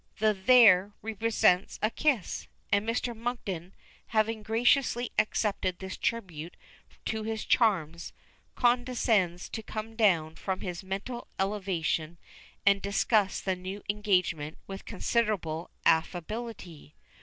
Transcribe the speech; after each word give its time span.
The 0.17 0.33
"there" 0.33 0.93
represents 1.03 1.77
a 1.79 1.91
kiss, 1.91 2.47
and 2.71 2.89
Mr. 2.89 3.15
Monkton, 3.15 3.71
having 4.07 4.41
graciously 4.41 5.11
accepted 5.19 5.77
this 5.77 5.95
tribute 5.95 6.57
to 7.05 7.21
his 7.21 7.45
charms, 7.45 8.11
condescends 8.55 9.47
to 9.49 9.61
come 9.61 9.95
down 9.95 10.33
from 10.33 10.61
his 10.61 10.83
mental 10.83 11.27
elevation 11.39 12.17
and 12.65 12.81
discuss 12.81 13.41
the 13.41 13.55
new 13.55 13.83
engagement 13.87 14.57
with 14.65 14.85
considerable 14.85 15.69
affability. 15.85 16.95